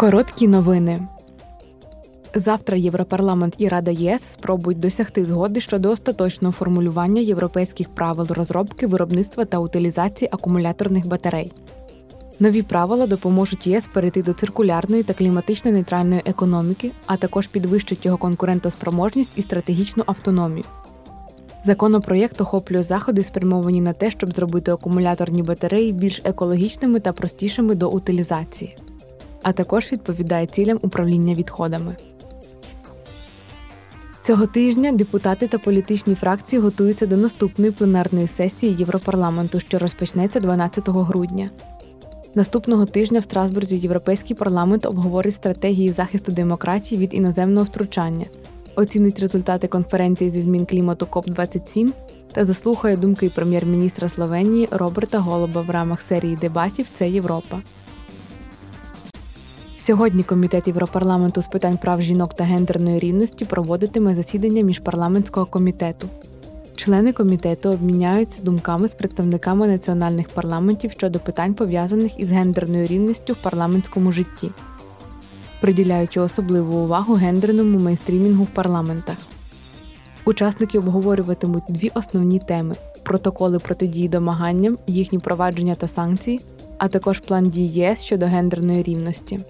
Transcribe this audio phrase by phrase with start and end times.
[0.00, 1.00] Короткі новини.
[2.34, 9.44] Завтра Європарламент і Рада ЄС спробують досягти згоди щодо остаточного формулювання європейських правил розробки, виробництва
[9.44, 11.52] та утилізації акумуляторних батарей.
[12.38, 18.16] Нові правила допоможуть ЄС перейти до циркулярної та кліматично нейтральної економіки, а також підвищать його
[18.16, 20.64] конкурентоспроможність і стратегічну автономію.
[21.64, 27.90] Законопроєкт охоплює заходи, спрямовані на те, щоб зробити акумуляторні батареї більш екологічними та простішими до
[27.90, 28.76] утилізації,
[29.42, 31.96] а також відповідає цілям управління відходами.
[34.22, 40.88] Цього тижня депутати та політичні фракції готуються до наступної пленарної сесії Європарламенту, що розпочнеться 12
[40.88, 41.50] грудня.
[42.34, 48.26] Наступного тижня в Страсбурзі Європейський парламент обговорить стратегії захисту демократії від іноземного втручання,
[48.76, 51.92] оцінить результати конференції зі змін клімату КОП 27
[52.32, 57.58] та заслухає думки прем'єр-міністра Словенії Роберта Голуба в рамах серії дебатів Це Європа.
[59.90, 66.08] Сьогодні Комітет Європарламенту з питань прав жінок та гендерної рівності проводитиме засідання міжпарламентського комітету.
[66.76, 73.36] Члени комітету обміняються думками з представниками національних парламентів щодо питань, пов'язаних із гендерною рівністю в
[73.36, 74.50] парламентському житті,
[75.60, 79.16] приділяючи особливу увагу гендерному мейнстрімінгу в парламентах.
[80.24, 86.40] Учасники обговорюватимуть дві основні теми: протоколи протидії домаганням, їхні провадження та санкції,
[86.78, 89.40] а також план дій ЄС щодо гендерної рівності.